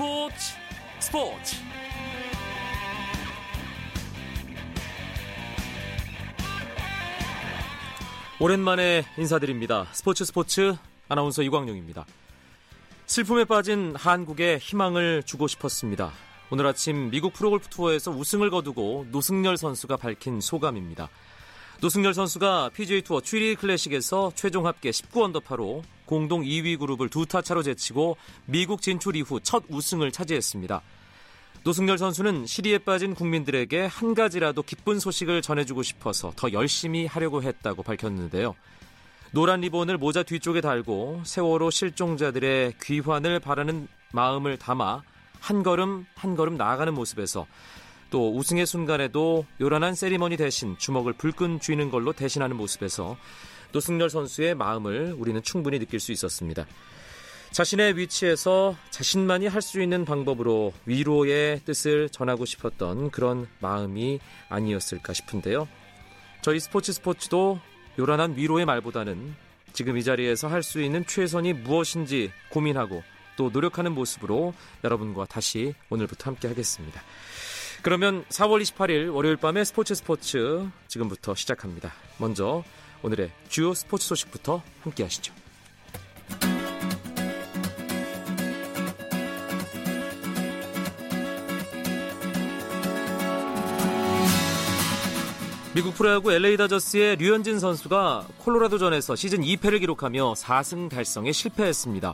[0.00, 0.54] 스포츠
[0.98, 1.56] 스포츠
[8.40, 9.88] 오랜만에 인사드립니다.
[9.92, 10.74] 스포츠 스포츠
[11.06, 12.06] 아나운서 이광용입니다.
[13.04, 16.12] 슬픔에 빠진 한국에 희망을 주고 싶었습니다.
[16.48, 21.10] 오늘 아침 미국 프로골프 투어에서 우승을 거두고 노승열 선수가 밝힌 소감입니다.
[21.82, 27.62] 노승열 선수가 PGA 투어 추리 클래식에서 최종 합계 19언더파로 공동 2위 그룹을 두 타 차로
[27.62, 30.82] 제치고 미국 진출 이후 첫 우승을 차지했습니다.
[31.62, 37.84] 노승열 선수는 시리에 빠진 국민들에게 한 가지라도 기쁜 소식을 전해주고 싶어서 더 열심히 하려고 했다고
[37.84, 38.56] 밝혔는데요.
[39.30, 45.02] 노란 리본을 모자 뒤쪽에 달고 세월호 실종자들의 귀환을 바라는 마음을 담아
[45.38, 47.46] 한 걸음 한 걸음 나아가는 모습에서
[48.10, 53.16] 또 우승의 순간에도 요란한 세리머니 대신 주먹을 불끈 쥐는 걸로 대신하는 모습에서
[53.72, 56.66] 노승열 선수의 마음을 우리는 충분히 느낄 수 있었습니다.
[57.52, 65.68] 자신의 위치에서 자신만이 할 수 있는 방법으로 위로의 뜻을 전하고 싶었던 그런 마음이 아니었을까 싶은데요.
[66.42, 67.60] 저희 스포츠 스포츠도
[67.98, 69.34] 요란한 위로의 말보다는
[69.72, 73.02] 지금 이 자리에서 할 수 있는 최선이 무엇인지 고민하고
[73.36, 77.02] 또 노력하는 모습으로 여러분과 다시 오늘부터 함께 하겠습니다.
[77.82, 81.92] 그러면 4월 28일 월요일 밤의 스포츠 스포츠 지금부터 시작합니다.
[82.18, 82.62] 먼저
[83.02, 85.32] 오늘의 주요 스포츠 소식부터 함께 하시죠.
[95.72, 102.12] 미국 프로야구 LA 다저스의 류현진 선수가 콜로라도전에서 시즌 2패를 기록하며 4승 달성에 실패했습니다.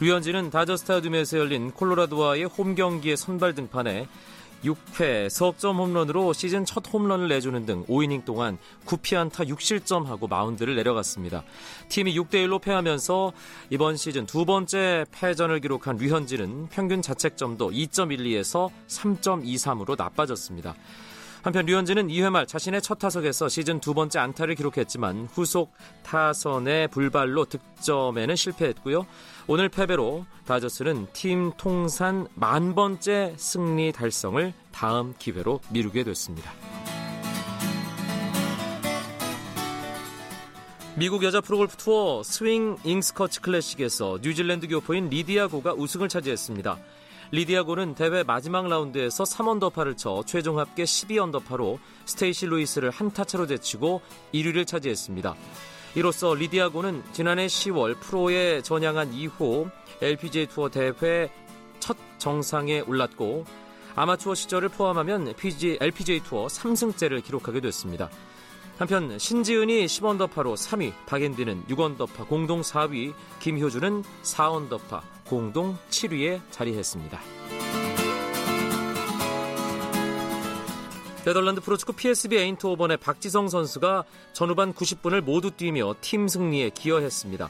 [0.00, 4.06] 류현진은 다저 스 타디움에서 열린 콜로라도와의 홈 경기에 선발 등판해
[4.64, 11.44] 6회 석점 홈런으로 시즌 첫 홈런을 내주는 등 5이닝 동안 9피안타 6실점하고 마운드를 내려갔습니다.
[11.88, 13.32] 팀이 6대1로 패하면서
[13.70, 20.74] 이번 시즌 두 번째 패전을 기록한 류현진은 평균 자책점도 2.12에서 3.23으로 나빠졌습니다.
[21.42, 27.46] 한편 류현진은 2회 말 자신의 첫 타석에서 시즌 두 번째 안타를 기록했지만 후속 타선의 불발로
[27.46, 29.06] 득점에는 실패했고요.
[29.46, 36.52] 오늘 패배로 다저스는 팀 통산 만 번째 승리 달성을 다음 기회로 미루게 됐습니다.
[40.96, 46.78] 미국 여자 프로골프 투어 Swinging Skirts 클래식에서 뉴질랜드 교포인 리디아고가 우승을 차지했습니다.
[47.32, 54.02] 리디아고는 대회 마지막 라운드에서 3언더파를 쳐 최종 합계 12언더파로 스테이시 루이스를 한 타 차로 제치고
[54.34, 55.34] 1위를 차지했습니다.
[55.96, 59.68] 이로써 리디아고는 지난해 10월 프로에 전향한 이후
[60.00, 61.30] LPGA 투어 대회
[61.78, 63.44] 첫 정상에 올랐고
[63.96, 68.08] 아마추어 시절을 포함하면 PG, LPGA 투어 3승째를 기록하게 됐습니다.
[68.78, 77.20] 한편 신지은이 10언더파로 3위, 박인비는 6언더파 공동 4위, 김효주는 4언더파 공동 7위에 자리했습니다.
[81.24, 84.02] 네덜란드 프로축구 PSV 에인트호번의 박지성 선수가
[84.32, 87.48] 전후반 90분을 모두 뛰며 팀 승리에 기여했습니다.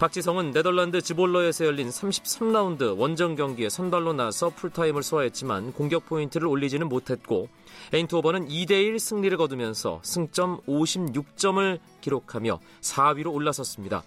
[0.00, 7.48] 박지성은 네덜란드 즈볼러에서 열린 33라운드 원정 경기에 선발로 나서 풀타임을 소화했지만 공격 포인트를 올리지는 못했고
[7.92, 14.02] 에인트호번은 2대1 승리를 거두면서 승점 56점을 기록하며 4위로 올라섰습니다.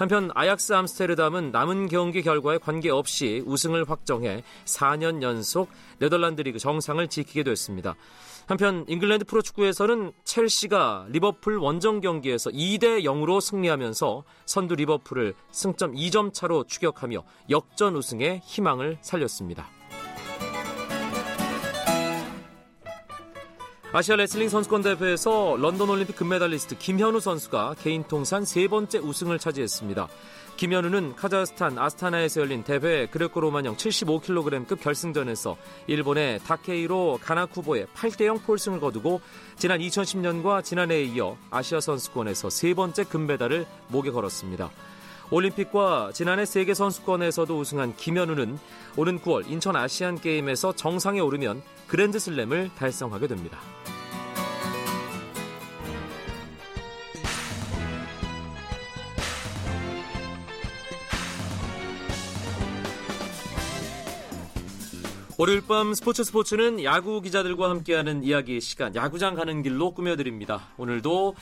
[0.00, 5.68] 한편 아약스 암스테르담은 남은 경기 결과에 관계없이 우승을 확정해 4년 연속
[5.98, 7.94] 네덜란드 리그 정상을 지키게 됐습니다.
[8.46, 16.64] 한편 잉글랜드 프로축구에서는 첼시가 리버풀 원정 경기에서 2대 0으로 승리하면서 선두 리버풀을 승점 2점 차로
[16.64, 19.79] 추격하며 역전 우승의 희망을 살렸습니다.
[23.92, 30.06] 아시아 레슬링 선수권 대회에서 런던 올림픽 금메달리스트 김현우 선수가 개인 통산 세 번째 우승을 차지했습니다.
[30.56, 35.56] 김현우는 카자흐스탄 아스타나에서 열린 대회 그레코 로마형 75kg급 결승전에서
[35.88, 39.20] 일본의 다케이로 가나쿠보의 8대0 폴승을 거두고
[39.56, 44.70] 지난 2010년과 지난해에 이어 아시아 선수권에서 세 번째 금메달을 목에 걸었습니다.
[45.30, 48.58] 올림픽과 지난해 세계 선수권에서도 우승한 김현우는
[48.96, 53.58] 오는 9월 인천 아시안 게임에서 정상에 오르면 그랜드슬램을 달성하게 됩니다.
[65.38, 70.68] 월요일 밤 스포츠 스포츠는 야구 기자들과 함께하는 이야기 시간 야구장 가는 길로 꾸며드립니다.
[70.76, 71.34] 오늘도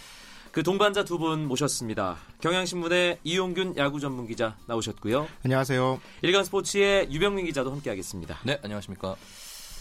[0.52, 2.16] 그 동반자 두 분 모셨습니다.
[2.40, 5.26] 경향신문의 이용균 야구 전문 기자 나오셨고요.
[5.44, 6.00] 안녕하세요.
[6.22, 8.38] 일간 스포츠의 유병민 기자도 함께하겠습니다.
[8.44, 9.16] 네, 안녕하십니까.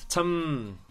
[0.08, 0.87] 참 아,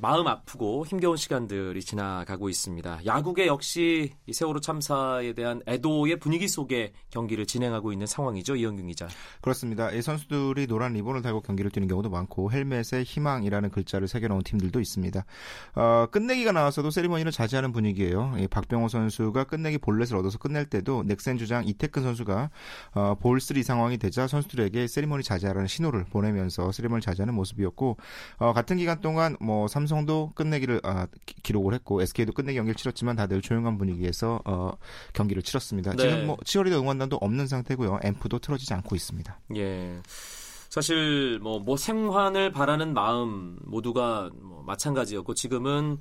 [0.00, 3.00] 마음 아프고 힘겨운 시간들이 지나가고 있습니다.
[3.04, 8.56] 야구계 역시 이 세월호 참사에 대한 애도의 분위기 속에 경기를 진행하고 있는 상황이죠.
[8.56, 9.08] 이영균 기자.
[9.42, 9.90] 그렇습니다.
[9.90, 15.24] 이 선수들이 노란 리본을 달고 경기를 뛰는 경우도 많고 헬멧에 희망이라는 글자를 새겨놓은 팀들도 있습니다.
[15.74, 18.36] 어, 끝내기가 나와서도 세리머니를 자제하는 분위기예요.
[18.38, 22.50] 이 박병호 선수가 끝내기 볼넷을 얻어서 끝낼 때도 넥센 주장 이태근 선수가
[22.94, 27.98] 어, 볼3 상황이 되자 선수들에게 세리머니 자제하라는 신호를 보내면서 세리머니 자제하는 모습이었고
[28.38, 31.08] 어, 같은 기간 동안 뭐 삼성도 끝내기를 아,
[31.42, 34.70] 기록을 했고 SK도 끝내기 경기를 치렀지만 다들 조용한 분위기에서 어,
[35.12, 35.90] 경기를 치렀습니다.
[35.96, 36.02] 네.
[36.04, 37.98] 지금 뭐 치어리더 응원단도 없는 상태고요.
[38.04, 39.40] 앰프도 틀어지지 않고 있습니다.
[39.56, 40.00] 예.
[40.68, 45.98] 사실 뭐, 뭐 생환을 바라는 마음 모두가 뭐 마찬가지였고 지금은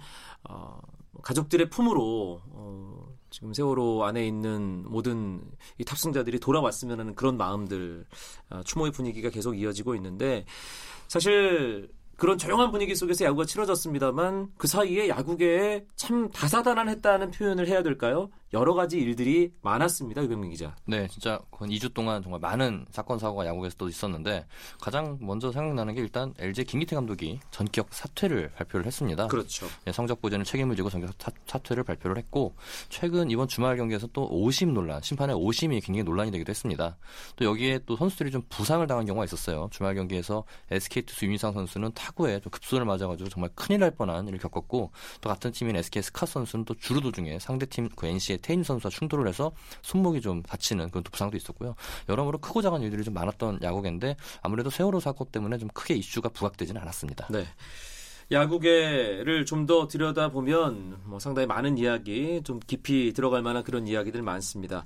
[0.48, 0.80] 어,
[1.24, 5.42] 가족들의 품으로 어, 지금 세월호 안에 있는 모든
[5.80, 8.06] 이 탑승자들이 돌아왔으면 하는 그런 마음들
[8.52, 10.46] 어, 추모의 분위기가 계속 이어지고 있는데
[11.08, 18.30] 사실 그런 조용한 분위기 속에서 야구가 치러졌습니다만 그 사이에 야구계에 참 다사다난했다는 표현을 해야 될까요?
[18.54, 20.24] 여러 가지 일들이 많았습니다.
[20.24, 20.76] 유병민 기자.
[20.86, 24.46] 네, 진짜 2주 동안 정말 많은 사건 사고가 야구에서 또 있었는데
[24.80, 29.28] 가장 먼저 생각나는 게 일단 LG 김기태 감독이 전격 사퇴를 발표를 했습니다.
[29.28, 29.68] 그렇죠.
[29.86, 31.12] 네, 성적 보전을 책임을 지고 전격
[31.48, 32.56] 사, 퇴를 발표를 했고
[32.90, 36.98] 최근 이번 주말 경기에서 또 오심 논란, 심판의 오심이 굉장히 논란이 되기도 했습니다.
[37.36, 39.70] 또 여기에 또 선수들이 좀 부상을 당한 경우가 있었어요.
[39.72, 44.40] 주말 경기에서 SK 투수 유민상 선수는 타구에 좀 급손을 맞아가지고 정말 큰일 날 뻔한 일을
[44.40, 44.92] 겪었고
[45.22, 48.92] 또 같은 팀인 SK 스카 선수는 또 주루 도중에 상대 팀 그 NC의 테인 선수와
[48.92, 49.52] 충돌을 해서
[49.82, 51.74] 손목이 좀 다치는 그런 부상도 있었고요.
[52.10, 56.80] 여러모로 크고 작은 일들이 좀 많았던 야구계인데 아무래도 세월호 사고 때문에 좀 크게 이슈가 부각되지는
[56.82, 57.28] 않았습니다.
[57.32, 57.46] 네.
[58.32, 64.84] 야구계를 좀 더 들여다보면 뭐 상당히 많은 이야기, 좀 깊이 들어갈 만한 그런 이야기들 많습니다.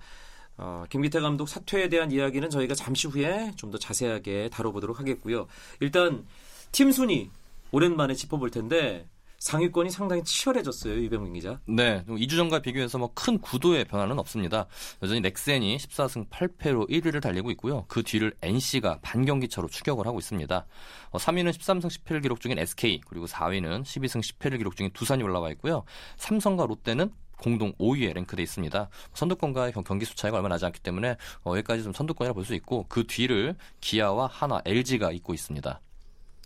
[0.58, 5.48] 어, 김기태 감독 사퇴에 대한 이야기는 저희가 잠시 후에 좀 더 자세하게 다뤄보도록 하겠고요.
[5.80, 6.26] 일단
[6.72, 7.30] 팀 순위
[7.72, 9.08] 오랜만에 짚어볼 텐데
[9.40, 11.60] 상위권이 상당히 치열해졌어요, 이병민 기자.
[11.68, 14.68] 네, 2주 전과 비교해서 뭐 큰 구도의 변화는 없습니다.
[15.02, 17.86] 여전히 넥센이 14승 8패로 1위를 달리고 있고요.
[17.88, 20.66] 그 뒤를 NC가 반경기 차로 추격을 하고 있습니다.
[21.14, 25.50] 3위는 어, 13승 10패를 기록 중인 SK, 그리고 4위는 12승 10패를 기록 중인 두산이 올라와
[25.52, 25.84] 있고요.
[26.18, 28.90] 삼성과 롯데는 공동 5위에 랭크돼 있습니다.
[29.14, 32.86] 선두권과 경기 수 차이가 얼마 나지 않기 때문에 어, 여기까지 좀 선두권이라 볼 수 있고
[32.90, 35.82] 그 뒤를 기아와 하나, LG가 잇고 있습니다.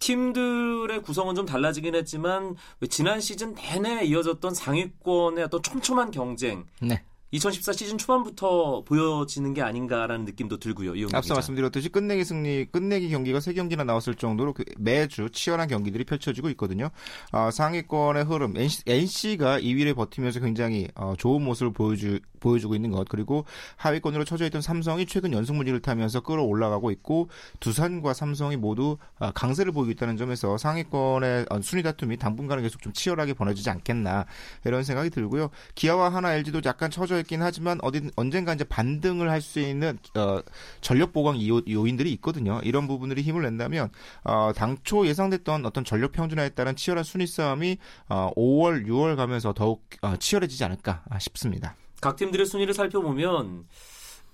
[0.02, 2.56] 팀들의 구성은 좀 달라지긴 했지만
[2.90, 6.66] 지난 시즌 내내 이어졌던 상위권의 어떤 촘촘한 경쟁.
[6.82, 7.04] 네.
[7.34, 10.92] 2014 시즌 초반부터 보여지는 게 아닌가라는 느낌도 들고요.
[11.14, 11.34] 앞서 기자.
[11.36, 16.90] 말씀드렸듯이 끝내기 승리, 끝내기 경기가 3경기나 나왔을 정도로 그 매주 치열한 경기들이 펼쳐지고 있거든요.
[17.32, 23.08] 어, 상위권의 흐름, NC, 가 2위를 버티면서 굉장히 어, 좋은 모습을 보여주, 보여주고 있는 것
[23.08, 23.46] 그리고
[23.78, 27.30] 하위권으로 처져 있던 삼성이 최근 연승 무리를 타면서 끌어올라가고 있고
[27.60, 32.92] 두산과 삼성이 모두 아, 강세를 보이고 있다는 점에서 상위권의 어, 순위 다툼이 당분간은 계속 좀
[32.94, 34.26] 치열하게 벌어지지 않겠나
[34.66, 35.50] 이런 생각이 들고요.
[35.76, 40.42] 기아와 하나 LG도 약간 처져 있긴 하지만 어디 언젠가 이제 반등을 할 수 있는 어,
[40.80, 42.62] 전력 보강 요인들이 있거든요.
[42.64, 43.90] 이런 부분들이 힘을 낸다면
[44.24, 47.78] 어, 당초 예상됐던 어떤 전력 평준화에 따른 치열한 순위 싸움이
[48.10, 51.76] 어, 5월, 6월 가면서 더욱 어, 치열해지지 않을까 싶습니다.
[52.02, 53.66] 각 팀들의 순위를 살펴보면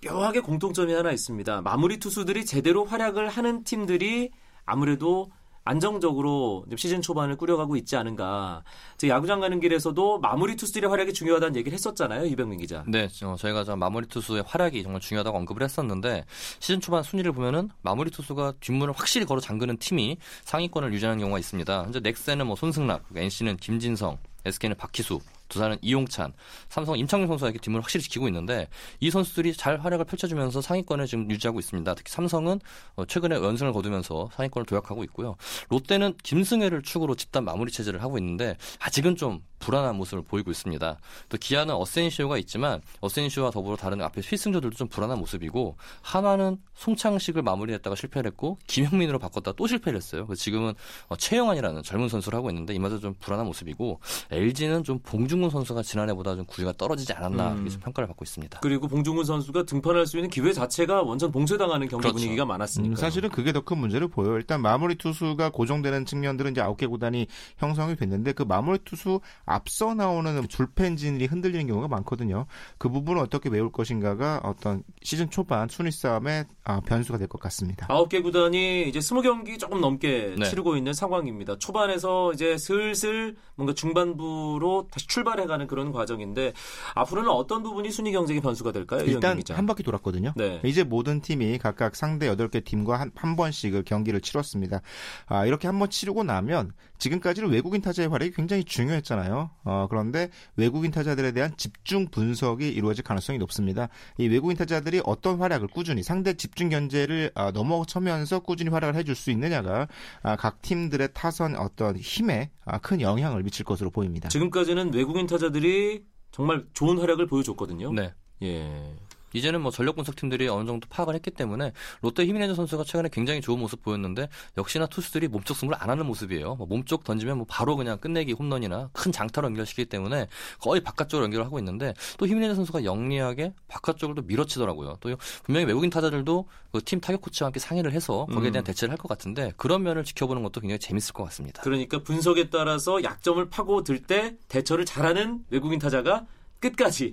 [0.06, 1.62] 묘하게 공통점이 하나 있습니다.
[1.62, 4.32] 마무리 투수들이 제대로 활약을 하는 팀들이
[4.66, 5.30] 아무래도
[5.66, 8.64] 안정적으로 시즌 초반을 꾸려가고 있지 않은가.
[9.06, 12.86] 야구장 가는 길에서도 마무리 투수들의 활약이 중요하다는 얘기를 했었잖아요, 이병민 기자.
[12.88, 16.24] 네, 어, 저희가 마무리 투수의 활약이 정말 중요하다고 언급을 했었는데
[16.60, 21.84] 시즌 초반 순위를 보면은 마무리 투수가 뒷문을 확실히 걸어 잠그는 팀이 상위권을 유지하는 경우가 있습니다.
[21.84, 26.34] 현재 넥센은 뭐 손승락, NC는 김진성, SK는 박희수, 두산은 이용찬,
[26.70, 28.68] 삼성 임창용 선수가 이렇게 뒷문을 확실히 지키고 있는데
[29.00, 31.96] 이 선수들이 잘 활약을 펼쳐주면서 상위권을 지금 유지하고 있습니다.
[31.96, 32.60] 특히 삼성은
[32.96, 35.36] 어, 최근에 연승을 거두면서 상위권을 도약하고 있고요.
[35.70, 40.98] 롯데는 김승혜를 축으로 집단 마무리 체제를 하고 있는데 아직은 좀 불안한 모습을 보이고 있습니다.
[41.30, 47.96] 또 기아는 어센시오가 있지만 어센시오와 더불어 다른 앞에 필승조들도 좀 불안한 모습이고 한화는 송창식을 마무리했다가
[47.96, 50.28] 실패를 했고 김형민으로 바꿨다 또 실패를 했어요.
[50.28, 50.74] 그래서 지금은
[51.08, 54.00] 어, 최영환이라는 젊은 선수를 하고 있는데 이마저 좀 불안한 모습이고
[54.32, 57.68] LG는 좀 봉중 근 선수가 지난해보다 좀 구위가 떨어지지 않았나 음.
[57.68, 58.60] 이렇게 평가를 받고 있습니다.
[58.62, 62.16] 그리고 봉중근 선수가 등판할 수 있는 기회 자체가 완전 봉쇄당하는 경기 그렇죠.
[62.18, 62.94] 분위기가 많았으니까.
[62.94, 64.36] 음, 사실은 그게 더 큰 문제를 보여요.
[64.38, 67.28] 일단 마무리 투수가 고정되는 측면들은 이제 아홉 개 구단이
[67.58, 72.46] 형성이 됐는데 그 마무리 투수 앞서 나오는 불펜 진이 흔들리는 경우가 많거든요.
[72.78, 77.88] 그 부분을 어떻게 메울 것인가가 어떤 시즌 초반 순위 싸움의 아, 변수가 될 것 같습니다.
[77.90, 80.46] 아홉 개 구단이 이제 스무 경기 조금 넘게 네.
[80.46, 81.58] 치르고 있는 상황입니다.
[81.58, 86.54] 초반에서 이제 슬슬 뭔가 중반부로 다시 출발 해가는 그런 과정인데
[86.96, 89.02] 앞으로는 어떤 부분이 순위 경쟁의 변수가 될까요?
[89.06, 90.34] 일단 한 바퀴 돌았거든요.
[90.36, 90.60] 네.
[90.64, 94.82] 이제 모든 팀이 각각 상대 8개 팀과 한, 한 번씩을 경기를 치렀습니다.
[95.28, 99.50] 아, 이렇게 한 번 치르고 나면 지금까지는 외국인 타자의 활약이 굉장히 중요했잖아요.
[99.64, 103.90] 어, 그런데 외국인 타자들에 대한 집중 분석이 이루어질 가능성이 높습니다.
[104.18, 109.32] 이 외국인 타자들이 어떤 활약을 꾸준히 상대 집중 견제를 아, 넘어서면서 꾸준히 활약을 해줄 수
[109.32, 109.88] 있느냐가
[110.24, 114.30] 아, 각 팀들의 타선 어떤 힘에 아, 큰 영향을 미칠 것으로 보입니다.
[114.30, 117.92] 지금까지는 외국인 타자들이 정말 좋은 활약을 보여줬거든요.
[117.94, 118.14] 네.
[118.44, 118.96] 예.
[119.34, 123.42] 이제는 뭐 전력 분석 팀들이 어느 정도 파악을 했기 때문에 롯데 히미네즈 선수가 최근에 굉장히
[123.42, 126.56] 좋은 모습 보였는데 역시나 투수들이 몸쪽 승부를 안 하는 모습이에요.
[126.56, 130.28] 뭐 몸쪽 던지면 뭐 바로 그냥 끝내기 홈런이나 큰 장타로 연결시키기 때문에
[130.60, 134.98] 거의 바깥쪽으로 연결을 하고 있는데 또 히미네즈 선수가 영리하게 바깥쪽으로 또 밀어치더라고요.
[135.00, 138.66] 또 분명히 외국인 타자들도 그 팀 타격 코치와 함께 상의를 해서 거기에 대한 음.
[138.66, 141.62] 대처를 할 것 같은데 그런 면을 지켜보는 것도 굉장히 재밌을 것 같습니다.
[141.62, 146.26] 그러니까 분석에 따라서 약점을 파고들 때 대처를 잘하는 외국인 타자가
[146.60, 147.12] 끝까지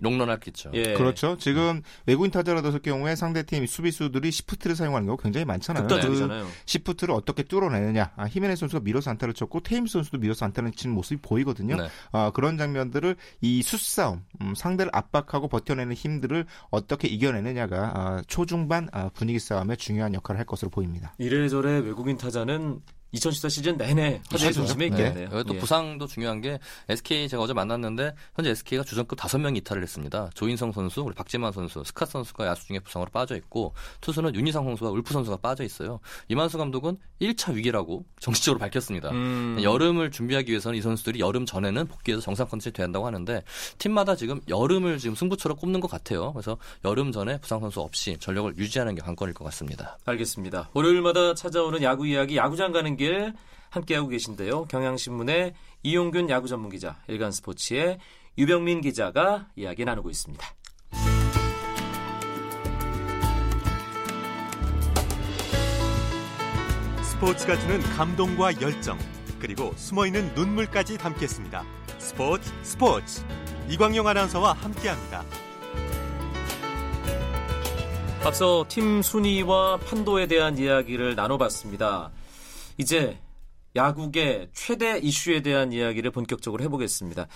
[0.50, 0.70] 있죠.
[0.74, 0.94] 예.
[0.94, 1.36] 그렇죠.
[1.38, 5.84] 지금 외국인 타자라도 경우에 상대팀 수비수들이 시프트를 사용하는 경우 굉장히 많잖아요.
[5.84, 6.46] 그 극단적이잖아요.
[6.66, 8.12] 시프트를 어떻게 뚫어내느냐.
[8.16, 11.76] 아, 히메네 선수가 밀어서 안타를 쳤고 테임스 선수도 밀어서 안타를 치는 모습이 보이거든요.
[11.76, 11.88] 네.
[12.12, 19.10] 아, 그런 장면들을 이 수싸움, 음, 상대를 압박하고 버텨내는 힘들을 어떻게 이겨내느냐가 아, 초중반 아,
[19.10, 21.14] 분위기 싸움에 중요한 역할을 할 것으로 보입니다.
[21.18, 22.80] 이래저래 외국인 타자는
[23.14, 24.66] 2014 시즌 내내 화제 있었죠.
[24.66, 24.97] 중심에 네.
[24.97, 25.28] 있겠네요.
[25.33, 25.59] 여기 또 예.
[25.59, 30.30] 부상도 중요한 게 SK 제가 어제 만났는데 현재 SK가 주전급 5명이 이탈을 했습니다.
[30.35, 34.90] 조인성 선수, 그리고 박재만 선수, 스카 선수가 야수 중에 부상으로 빠져 있고 투수는 윤희상 선수와
[34.90, 36.00] 울프 선수가 빠져 있어요.
[36.28, 39.11] 이만수 감독은 1차 위기라고 정식적으로 밝혔습니다.
[39.11, 39.59] 음.
[39.62, 43.42] 여름을 준비하기 위해서는 이 선수들이 여름 전에는 복귀해서 정상 컨디션이 돼야 한다고 하는데
[43.78, 46.33] 팀마다 지금 여름을 지금 승부처로 꼽는 것 같아요.
[46.33, 49.99] 그래서 여름 전에 부상 선수 없이 전력을 유지하는 게 관건일 것 같습니다.
[50.04, 50.71] 알겠습니다.
[50.73, 53.03] 월요일마다 찾아오는 야구 이야기 야구장 가는 길
[53.70, 54.64] 함께하고 계신데요.
[54.66, 57.99] 경향신문의 이용균 야구 전문 기자, 일간 스포츠의
[58.38, 60.44] 유병민 기자가 이야기 나누고 있습니다.
[67.02, 68.99] 스포츠가 주는 감동과 열정
[69.38, 71.64] 그리고 숨어있는 눈물까지 담겠습니다.
[71.99, 73.25] 스포츠 스포츠
[73.68, 75.25] 이광용 아나운서와 함께합니다.
[78.25, 82.11] 앞서 팀 순위와 판도에 대한 이야기를 나눠봤습니다.
[82.76, 83.19] 이제
[83.76, 87.26] 야구계 최대 이슈에 대한 이야기를 본격적으로 해보겠습니다.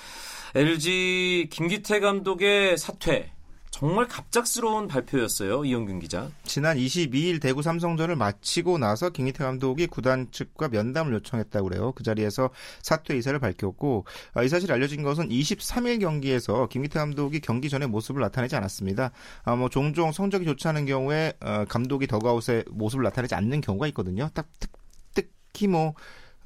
[0.54, 3.32] LG 김기태 감독의 사퇴.
[3.70, 5.64] 정말 갑작스러운 발표였어요.
[5.64, 6.30] 이용균 기자.
[6.44, 11.92] 지난 22일 대구 삼성전을 마치고 나서 김기태 감독이 구단 측과 면담을 요청했다고 그래요.
[11.92, 12.50] 그 자리에서
[12.82, 14.04] 사퇴 의사를 밝혔고
[14.34, 19.12] 아, 이 사실 알려진 것은 23일 경기에서 김기태 감독이 경기 전에 모습을 나타내지 않았습니다.
[19.44, 24.28] 아, 뭐 종종 성적이 좋지 않은 경우에 어, 감독이 더가웃에 모습을 나타내지 않는 경우가 있거든요.
[24.34, 24.72] 딱 특,
[25.58, 25.94] 특히 뭐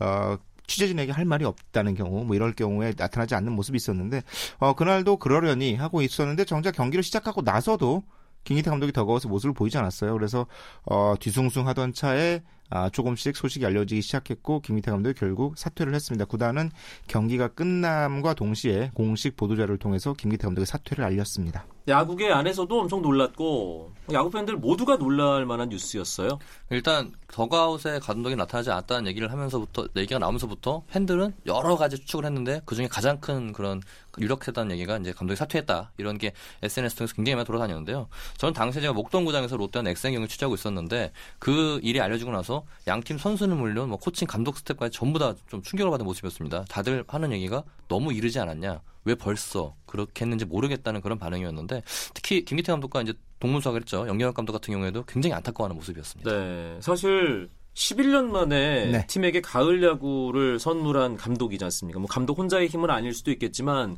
[0.00, 4.23] 어, 취재진에게 할 말이 없다는 경우, 뭐 이럴 경우에 나타나지 않는 모습이 있었는데,
[4.59, 8.02] 어, 그날도 그러려니 하고 있었는데, 정작 경기를 시작하고 나서도
[8.45, 10.14] 김기태 감독이 더가워서 모습을 보이지 않았어요.
[10.14, 10.47] 그래서
[10.85, 16.25] 어, 뒤숭숭하던 차에 아, 조금씩 소식이 알려지기 시작했고 김기태 감독이 결국 사퇴를 했습니다.
[16.25, 16.71] 구단은
[17.07, 21.66] 경기가 끝남과 동시에 공식 보도자를 통해서 김기태 감독의 사퇴를 알렸습니다.
[21.89, 26.39] 야구계 안에서도 엄청 놀랐고 야구 팬들 모두가 놀랄 만한 뉴스였어요.
[26.71, 32.75] 일단 더가웃에 감독이 나타나지 않았다는 얘기를 하면서부터 얘기가 나오면서부터 팬들은 여러 가지 추측을 했는데 그
[32.75, 33.81] 중에 가장 큰 그런
[34.19, 38.09] 유력했다는 얘기가 이제 감독이 사퇴했다 이런 게 SNS 통해서 굉장히 많이 돌아다녔는데요.
[38.37, 43.57] 저는 당시에 제가 목동구장에서 롯데와 넥센 경기 취재하고 있었는데 그 일이 알려지고 나서 양팀 선수는
[43.57, 46.65] 물론 뭐 코칭 감독 스텝까지 전부 다 좀 충격을 받은 모습이었습니다.
[46.69, 48.81] 다들 하는 얘기가 너무 이르지 않았냐.
[49.04, 51.82] 왜 벌써 그렇게 했는지 모르겠다는 그런 반응이었는데
[52.14, 54.06] 특히 김기태 감독과 이제 동문수학을 했죠.
[54.06, 56.30] 영경혁 감독 같은 경우에도 굉장히 안타까워하는 모습이었습니다.
[56.30, 59.06] 네, 사실 11년 만에 네.
[59.06, 61.99] 팀에게 가을 야구를 선물한 감독이지 않습니까?
[61.99, 63.97] 뭐 감독 혼자의 힘은 아닐 수도 있겠지만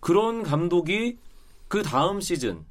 [0.00, 1.18] 그런 감독이
[1.66, 2.64] 그 다음 시즌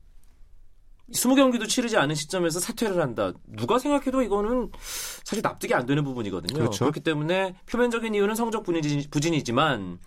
[1.14, 3.32] 20경기도 치르지 않은 시점에서 사퇴를 한다.
[3.46, 4.72] 누가 생각해도 이거는
[5.24, 6.58] 사실 납득이 안 되는 부분이거든요.
[6.60, 6.86] 그렇죠.
[6.86, 10.00] 그렇기 때문에 표면적인 이유는 성적 부진이- 부진이지만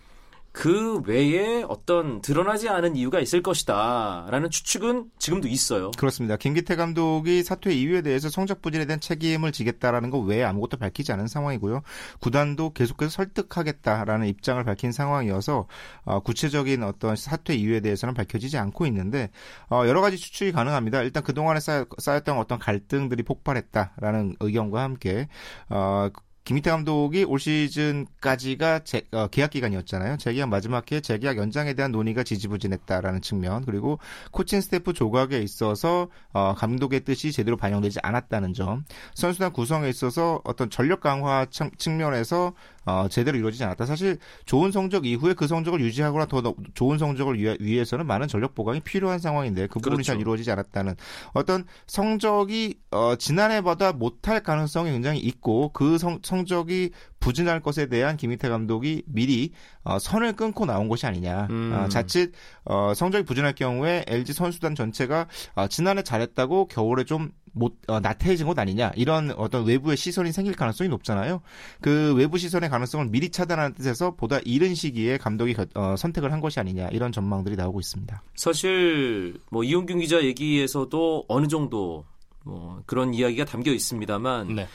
[0.52, 4.26] 그 외에 어떤 드러나지 않은 이유가 있을 것이다.
[4.30, 5.92] 라는 추측은 지금도 있어요.
[5.92, 6.36] 그렇습니다.
[6.36, 11.28] 김기태 감독이 사퇴 이유에 대해서 성적 부진에 대한 책임을 지겠다라는 것 외에 아무것도 밝히지 않은
[11.28, 11.82] 상황이고요.
[12.20, 15.68] 구단도 계속해서 설득하겠다라는 입장을 밝힌 상황이어서
[16.04, 19.30] 어, 구체적인 어떤 사퇴 이유에 대해서는 밝혀지지 않고 있는데
[19.70, 21.02] 어, 여러 가지 추측이 가능합니다.
[21.02, 25.28] 일단 그 동안에 쌓였, 쌓였던 어떤 갈등들이 폭발했다라는 의견과 함께
[25.68, 26.08] 어,
[26.44, 30.16] 김희태 감독이 올 시즌까지가 재- 어, 계약 기간이었잖아요.
[30.16, 33.98] 재계약 마지막 해 재계약 연장에 대한 논의가 지지부진했다라는 측면 그리고
[34.32, 40.70] 코칭 스태프 조각에 있어서 어, 감독의 뜻이 제대로 반영되지 않았다는 점, 선수단 구성에 있어서 어떤
[40.70, 42.54] 전력 강화 측- 측면에서
[42.90, 43.86] 어, 제대로 이루어지지 않았다.
[43.86, 46.42] 사실 좋은 성적 이후에 그 성적을 유지하거나 더
[46.74, 50.12] 좋은 성적을 위해, 서는 많은 전력 보강이 필요한 상황인데 그 부분이 그렇죠.
[50.12, 50.96] 잘 이루어지지 않았다는
[51.32, 58.48] 어떤 성적이 어, 지난해보다 못할 가능성이 굉장히 있고 그 성, 성적이 부진할 것에 대한 김희태
[58.48, 59.52] 감독이 미리
[59.84, 61.46] 어, 선을 끊고 나온 것이 아니냐.
[61.50, 61.72] 음.
[61.72, 62.32] 어, 자칫
[62.64, 68.46] 어, 성적이 부진할 경우에 LG 선수단 전체가 어, 지난해 잘했다고 겨울에 좀 못, 어, 나태해진
[68.46, 71.40] 것 아니냐 이런 어떤 외부의 시선이 생길 가능성이 높잖아요.
[71.80, 76.60] 그 외부 시선의 가능성을 미리 차단하는 뜻에서 보다 이른 시기에 감독이 어, 선택을 한 것이
[76.60, 78.22] 아니냐 이런 전망들이 나오고 있습니다.
[78.34, 82.04] 사실 뭐 이용균 기자 얘기에서도 어느 정도
[82.44, 84.68] 뭐 그런 이야기가 담겨 있습니다만 네.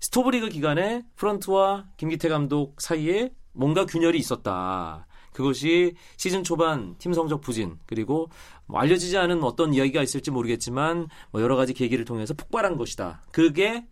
[0.00, 5.06] 스토브리그 기간에 프런트와 김기태 감독 사이에 뭔가 균열이 있었다.
[5.34, 8.30] 그것이 시즌 초반 팀 성적 부진 그리고
[8.66, 13.20] 뭐 알려지지 않은 어떤 이야기가 있을지 모르겠지만 뭐 여러 가지 계기를 통해서 폭발한 것이다.
[13.32, 13.84] 그게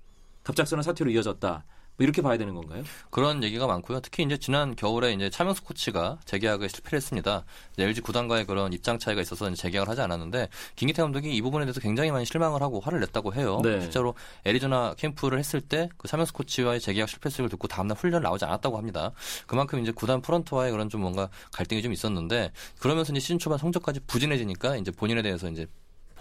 [0.45, 1.65] 갑작스러운 사태로 이어졌다.
[2.03, 2.83] 뭐 이렇게 봐야 되는 건가요?
[3.11, 4.01] 그런 얘기가 많고요.
[4.01, 7.45] 특히 이제 지난 겨울에 이제 차명수 코치가 재계약을 실패를 했습니다.
[7.79, 12.11] LG 구단과의 그런 입장 차이가 있어서 재계약을 하지 않았는데 김기태 감독이 이 부분에 대해서 굉장히
[12.11, 13.61] 많이 실망을 하고 화를 냈다고 해요.
[13.63, 13.81] 네.
[13.81, 18.45] 실제로 애리조나 캠프를 했을 때 그 차명수 코치와의 재계약 실패 소식을 듣고 다음날 훈련 나오지
[18.45, 19.13] 않았다고 합니다.
[19.47, 24.01] 그만큼 이제 구단 프런트와의 그런 좀 뭔가 갈등이 좀 있었는데 그러면서 이제 시즌 초반 성적까지
[24.07, 25.67] 부진해지니까 이제 본인에 대해서 이제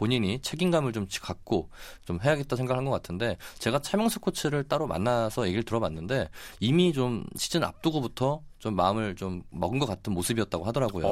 [0.01, 1.69] 본인이 책임감을 좀 갖고
[2.05, 6.27] 좀 해야겠다 생각을 한것 같은데 제가 차명수 코치를 따로 만나서 얘기를 들어봤는데
[6.59, 11.05] 이미 좀 시즌 앞두고부터 좀 마음을 좀 먹은 것 같은 모습이었다고 하더라고요.
[11.05, 11.09] 오.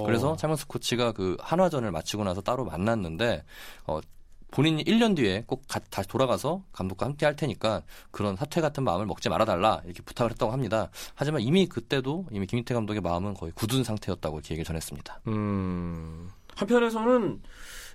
[0.00, 0.02] 어.
[0.04, 3.44] 그래서 차명수 코치가 그 한화전을 마치고 나서 따로 만났는데
[3.86, 4.00] 어
[4.50, 9.06] 본인이 1년 뒤에 꼭 가, 다시 돌아가서 감독과 함께 할 테니까 그런 사퇴 같은 마음을
[9.06, 10.90] 먹지 말아달라 이렇게 부탁을 했다고 합니다.
[11.14, 15.20] 하지만 이미 그때도 이미 김희태 감독의 마음은 거의 굳은 상태였다고 이렇게 얘기를 전했습니다.
[15.28, 17.40] 음, 한편에서는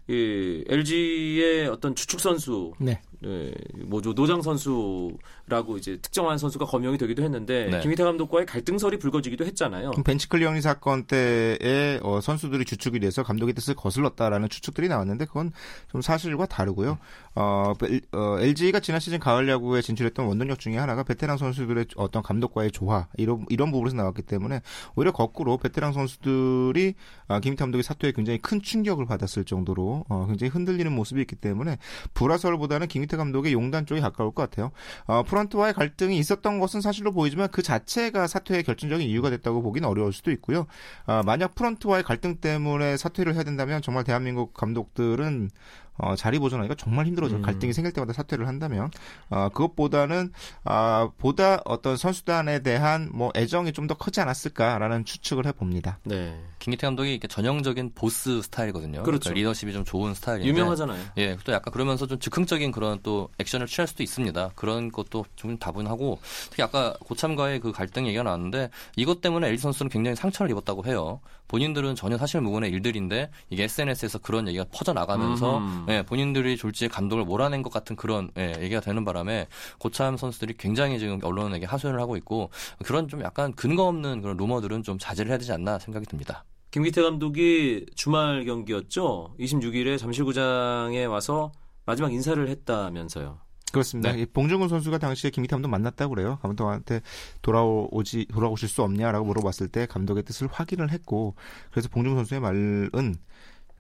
[0.10, 3.02] 이 LG의 어떤 주축 선수, 네.
[3.20, 3.52] 네,
[3.86, 7.80] 뭐죠 노장 선수라고 이제 특정한 선수가 거명이 되기도 했는데 네.
[7.80, 9.92] 김기태 감독과의 갈등설이 불거지기도 했잖아요.
[10.06, 15.52] 벤치 클리어링 사건 때에 어, 선수들이 주축이 돼서 감독의 뜻을 거슬렀다라는 추측들이 나왔는데 그건
[15.92, 17.00] 좀 사실과 다르고요.
[17.34, 17.74] 어,
[18.12, 23.08] 어, LG가 지난 시즌 가을 야구에 진출했던 원동력 중에 하나가 베테랑 선수들의 어떤 감독과의 조화
[23.18, 24.62] 이런 이런 부분에서 나왔기 때문에
[24.96, 26.94] 오히려 거꾸로 베테랑 선수들이
[27.28, 31.78] 아, 김기태 감독의 사퇴에 굉장히 큰 충격을 받았을 정도로 어, 굉장히 흔들리는 모습이 있기 때문에
[32.14, 34.72] 불화설보다는 김 김희태 감독의 용단 쪽이 가까울 것 같아요.
[35.06, 40.14] 어, 프런트와의 갈등이 있었던 것은 사실로 보이지만 그 자체가 사퇴의 결정적인 이유가 됐다고 보기는 어려울
[40.14, 40.68] 수도 있고요.
[41.06, 45.50] 어, 만약 프런트와의 갈등 때문에 사퇴를 해야 된다면 정말 대한민국 감독들은
[45.98, 47.40] 어, 자리 보존하기가 정말 힘들어져요.
[47.40, 47.42] 음.
[47.42, 48.92] 갈등이 생길 때마다 사퇴를 한다면
[49.29, 50.31] 어, 그것보다는
[50.64, 56.00] 아, 보다 어떤 선수단에 대한 뭐 애정이 좀 더 크지 않았을까라는 추측을 해봅니다.
[56.03, 56.38] 네.
[56.60, 59.03] 김기태 감독이 이렇게 전형적인 보스 스타일이거든요.
[59.03, 59.29] 그렇죠.
[59.29, 61.01] 그러니까 리더십이 좀 좋은 스타일인데 유명하잖아요.
[61.18, 64.51] 예, 또 약간 그러면서 좀 즉흥적인 그런 또 액션을 취할 수도 있습니다.
[64.55, 69.90] 그런 것도 좀 다분하고 특히 아까 고참과의 그 갈등 얘기가 나왔는데 이것 때문에 엘리 선수는
[69.90, 71.22] 굉장히 상처를 입었다고 해요.
[71.48, 75.86] 본인들은 전혀 사실 무근의 일들인데 이게 SNS에서 그런 얘기가 퍼져 나가면서 음.
[75.90, 79.48] 예, 본인들이 졸지에 감독을 몰아낸 것 같은 그런 예, 얘기가 되는 바람에
[79.80, 82.50] 고참 선수들이 굉장히 지금 언론에게 하소연을 하고 있고
[82.84, 86.44] 그런 좀 약간 근거 없는 그런 루머들은 좀 자제를 해야 되지 않나 생각이 듭니다.
[86.72, 89.36] 김기태 감독이 주말 경기였죠.
[89.40, 91.52] 26일에 잠실구장에 와서
[91.86, 93.40] 마지막 인사를 했다면서요.
[93.72, 94.12] 그렇습니다.
[94.12, 94.26] 네.
[94.26, 96.40] 봉준근 선수가 당시에 김기태 감독 만났다고 그래요.
[96.42, 97.02] 감독한테
[97.42, 101.36] 돌아오지 돌아오실 수 없냐라고 물어봤을 때 감독의 뜻을 확인을 했고
[101.72, 103.16] 그래서 봉준근 선수의 말은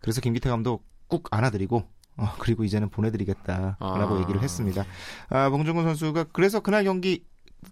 [0.01, 1.83] 그래서 김기태 감독 꾹 안아드리고
[2.17, 4.19] 어, 그리고 이제는 보내드리겠다라고 아.
[4.21, 4.85] 얘기를 했습니다.
[5.29, 7.23] 아, 봉준근 선수가 그래서 그날 경기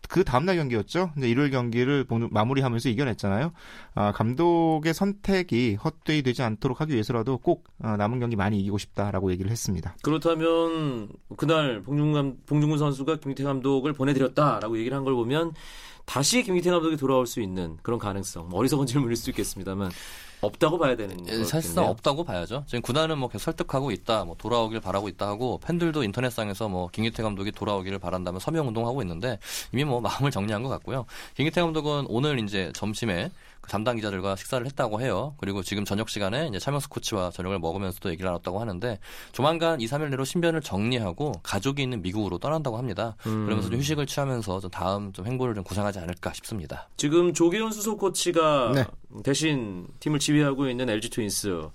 [0.10, 1.12] 그 다음날 경기였죠.
[1.18, 3.54] 이제 일요일 경기를 마무리하면서 이겨냈잖아요.
[3.94, 9.32] 아, 감독의 선택이 헛되이 되지 않도록 하기 위해서라도 꼭 아, 남은 경기 많이 이기고 싶다라고
[9.32, 9.96] 얘기를 했습니다.
[10.02, 15.54] 그렇다면 그날 봉준근, 봉준근 선수가 김기태 감독을 보내드렸다라고 얘기를 한 걸 보면
[16.06, 19.92] 다시 김기태 감독이 돌아올 수 있는 그런 가능성 어리석은 질문일 수 있겠습니다만
[20.46, 22.64] 없다고 봐야 되는 예, 사실상 없다고 봐야죠.
[22.68, 27.24] 지금 구단은 뭐 계속 설득하고 있다, 뭐 돌아오길 바라고 있다 하고 팬들도 인터넷상에서 뭐 김기태
[27.24, 29.40] 감독이 돌아오기를 바란다면 서명 운동하고 있는데
[29.74, 31.06] 이미 뭐 마음을 정리한 것 같고요.
[31.36, 33.32] 김기태 감독은 오늘 이제 점심에
[33.66, 35.34] 그 담당 기자들과 식사를 했다고 해요.
[35.40, 39.00] 그리고 지금 저녁 시간에 이제 차명수 코치와 저녁을 먹으면서도 얘기를 나눴다고 하는데
[39.32, 43.16] 조만간 2, 3일 내로 신변을 정리하고 가족이 있는 미국으로 떠난다고 합니다.
[43.26, 43.46] 음.
[43.46, 46.88] 그러면서 좀 휴식을 취하면서 좀 다음 좀 행보를 좀 구상하지 않을까 싶습니다.
[46.96, 48.86] 지금 조계현 수석 코치가 네.
[49.24, 51.70] 대신 팀을 지휘하고 있는 LG 트윈스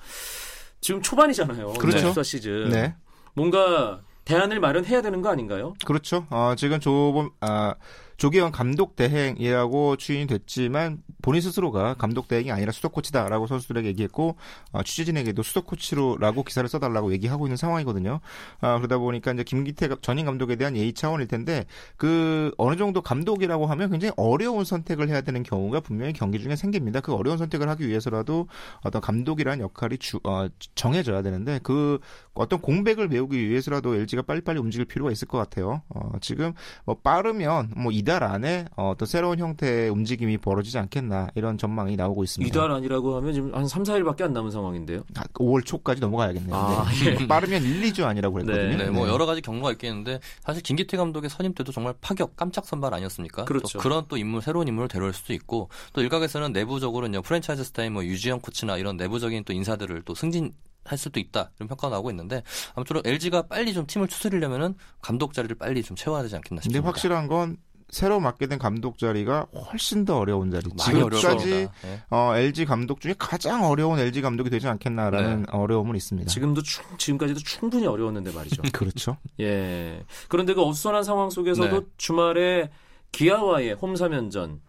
[0.80, 1.72] 지금 초반이잖아요.
[1.74, 2.12] 그렇죠.
[2.12, 2.22] 네.
[2.22, 2.68] 시즌.
[2.70, 2.94] 네.
[3.34, 5.74] 뭔가 대안을 마련해야 되는 거 아닌가요?
[5.84, 6.24] 그렇죠.
[6.30, 7.74] 어, 지금 조범 아
[8.20, 14.36] 조계원 감독 대행이라고 추인이 됐지만 본인 스스로가 감독 대행이 아니라 수석 코치다라고 선수들에게 얘기했고
[14.72, 18.20] 어, 취재진에게도 수석 코치로라고 기사를 써달라고 얘기하고 있는 상황이거든요.
[18.60, 21.64] 아, 그러다 보니까 이제 김기태 전임 감독에 대한 예의 차원일 텐데
[21.96, 27.00] 그 어느 정도 감독이라고 하면 굉장히 어려운 선택을 해야 되는 경우가 분명히 경기 중에 생깁니다.
[27.00, 28.48] 그 어려운 선택을 하기 위해서라도
[28.82, 31.98] 어떤 감독이라는 역할이 주, 어, 정해져야 되는데 그
[32.34, 35.80] 어떤 공백을 메우기 위해서라도 LG가 빨리빨리 움직일 필요가 있을 것 같아요.
[35.88, 36.52] 어, 지금
[36.84, 42.24] 뭐 빠르면 뭐 이달 안에 어, 떤 새로운 형태의 움직임이 벌어지지 않겠나 이런 전망이 나오고
[42.24, 42.48] 있습니다.
[42.48, 45.02] 이달 아니라고 하면 지금 한 3, 4일밖에 안 남은 상황인데요.
[45.34, 46.54] 5월 초까지 넘어가야겠네요.
[46.54, 47.26] 아, 네.
[47.26, 48.76] 빠르면 1, 2주 아니라고 그랬거든요.
[48.76, 52.92] 네, 뭐 여러 가지 경로가 있겠는데 사실 김기태 감독의 선임 때도 정말 파격 깜짝 선발
[52.94, 53.44] 아니었습니까?
[53.44, 53.78] 그렇죠.
[53.78, 57.90] 또 그런 또 인물 새로운 인물을 데려올 수도 있고 또 일각에서는 내부적으로 이제 프랜차이즈 스타일
[57.90, 60.52] 뭐 유지영 코치나 이런 내부적인 또 인사들을 또 승진
[60.84, 62.42] 할 수도 있다 이런 평가가 나오고 있는데
[62.74, 66.88] 아무쪼록 LG가 빨리 좀 팀을 추스리려면은 감독 자리를 빨리 좀 채워야 되지 않겠나 근데 싶습니다.
[66.88, 67.58] 확실한 건
[67.90, 70.64] 새로 맡게 된 감독 자리가 훨씬 더 어려운 자리.
[70.76, 71.68] 지금까지.
[71.84, 72.02] 예.
[72.10, 76.28] 어, LG 감독 중에 가장 어려운 LG 감독이 되지 않겠나라는 어려움은 있습니다.
[76.28, 78.62] 지금도 충, 지금까지도 충분히 어려웠는데 말이죠.
[78.72, 79.16] 그렇죠.
[79.40, 80.04] 예.
[80.28, 81.86] 그런데 그 어수선한 상황 속에서도 네.
[81.96, 82.70] 주말에
[83.12, 84.60] 기아와의 홈 3연전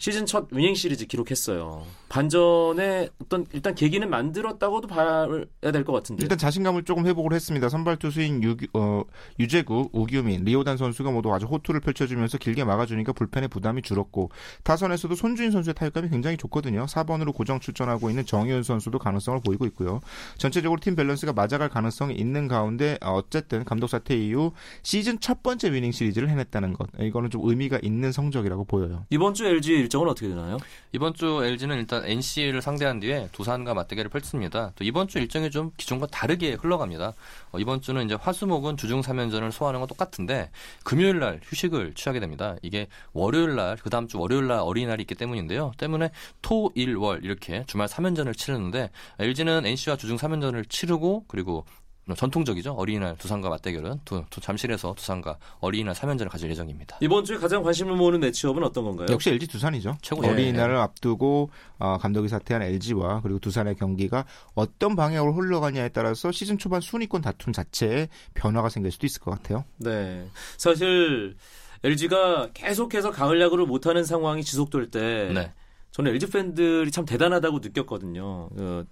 [0.00, 1.84] 시즌 첫 위닝 시리즈 기록했어요.
[2.08, 5.26] 반전에 어떤 일단 계기는 만들었다고도 봐야
[5.60, 6.22] 될 것 같은데.
[6.24, 7.68] 일단 자신감을 조금 회복을 했습니다.
[7.68, 9.02] 선발 투수인 유, 어,
[9.38, 14.30] 유재구, 우규민, 리오단 선수가 모두 아주 호투를 펼쳐주면서 길게 막아주니까 불펜의 부담이 줄었고
[14.64, 16.86] 타선에서도 손주인 선수의 타격감이 굉장히 좋거든요.
[16.86, 20.00] 4번으로 고정 출전하고 있는 정희훈 선수도 가능성을 보이고 있고요.
[20.38, 25.92] 전체적으로 팀 밸런스가 맞아갈 가능성이 있는 가운데 어쨌든 감독 사퇴 이후 시즌 첫 번째 위닝
[25.92, 29.04] 시리즈를 해냈다는 것 이거는 좀 의미가 있는 성적이라고 보여요.
[29.10, 30.58] 이번 주 LG 일정은 어떻게 되나요?
[30.92, 34.72] 이번 주 LG는 일단 NC를 상대한 뒤에 두산과 맞대결을 펼칩니다.
[34.76, 37.14] 또 이번 주 일정이 좀 기존과 다르게 흘러갑니다.
[37.50, 40.50] 어, 이번 주는 이제 화수목은 주중 3연전을 소화하는 건 똑같은데
[40.84, 42.54] 금요일 날 휴식을 취하게 됩니다.
[42.62, 45.72] 이게 월요일 날 그 다음 주 월요일 날 어린이날이 있기 때문인데요.
[45.76, 46.10] 때문에
[46.42, 51.64] 토, 일, 월 이렇게 주말 3연전을 치르는데 LG는 NC와 주중 3연전을 치르고 그리고
[52.14, 52.72] 전통적이죠.
[52.72, 56.98] 어린이날 두산과 맞대결은 두, 두 잠실에서 두산과 어린이날 3연전을 가질 예정입니다.
[57.00, 59.06] 이번 주에 가장 관심을 모으는 매치업은 어떤 건가요?
[59.10, 59.96] 역시 LG 두산이죠.
[60.02, 60.28] 최고죠.
[60.28, 66.80] 어린이날을 앞두고 어, 감독이 사퇴한 LG와 그리고 두산의 경기가 어떤 방향으로 흘러가냐에 따라서 시즌 초반
[66.80, 69.64] 순위권 다툼 자체에 변화가 생길 수도 있을 것 같아요.
[69.78, 70.26] 네.
[70.56, 71.36] 사실
[71.82, 75.52] LG가 계속해서 가을 야구를 못하는 상황이 지속될 때 네.
[75.92, 78.48] 저는 LG 팬들이 참 대단하다고 느꼈거든요.
[78.50, 78.86] 그,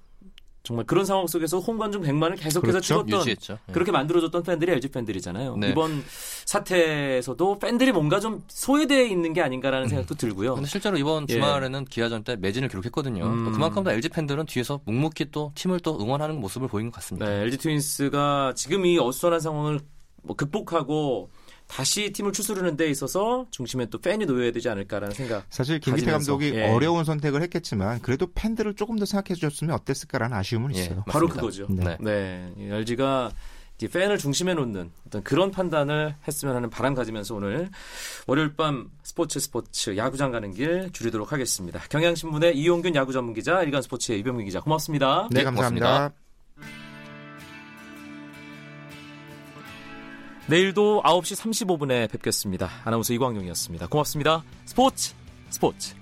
[0.62, 2.80] 정말 그런 상황 속에서 홈관중 100만을 계속해서 그렇죠.
[2.80, 3.58] 찍었던 유지했죠.
[3.68, 3.72] 예.
[3.72, 5.56] 그렇게 만들어줬던 팬들이 LG 팬들이잖아요.
[5.56, 5.70] 네.
[5.70, 6.04] 이번
[6.44, 10.54] 사태에서도 팬들이 뭔가 좀 소외되어 있는 게 아닌가라는 생각도 들고요.
[10.54, 11.34] 근데 실제로 이번 예.
[11.34, 13.24] 주말에는 기아전 때 매진을 기록했거든요.
[13.24, 13.44] 음.
[13.44, 17.26] 또 그만큼 더 LG 팬들은 뒤에서 묵묵히 또 팀을 또 응원하는 모습을 보인 것 같습니다.
[17.26, 19.80] 네, LG 트윈스가 지금 이 어수선한 상황을
[20.22, 21.30] 뭐 극복하고
[21.68, 25.44] 다시 팀을 추스르는 데 있어서 중심에 또 팬이 놓여야 되지 않을까라는 생각.
[25.50, 26.68] 사실 김기태 감독이 예.
[26.72, 31.04] 어려운 선택을 했겠지만 그래도 팬들을 조금 더 생각해 주셨으면 어땠을까라는 아쉬움은 예, 있어요.
[31.06, 31.34] 바로 맞습니다.
[31.34, 31.66] 그거죠.
[31.70, 31.96] 네.
[32.00, 32.52] 네.
[32.56, 33.30] 네, LG가
[33.86, 37.70] 팬을 중심에 놓는 어떤 그런 판단을 했으면 하는 바람 가지면서 오늘
[38.26, 41.78] 월요일 밤 스포츠 스포츠 야구장 가는 길 줄이도록 하겠습니다.
[41.88, 45.28] 경향신문의 이용균 야구 전문 기자, 일간 스포츠의 이병민 기자, 고맙습니다.
[45.30, 45.86] 네, 네, 감사합니다.
[45.86, 46.27] 고맙습니다.
[50.48, 52.70] 내일도 9시 35분에 뵙겠습니다.
[52.84, 53.86] 아나운서 이광용이었습니다.
[53.88, 54.42] 고맙습니다.
[54.64, 55.12] 스포츠
[55.50, 55.97] 스포츠.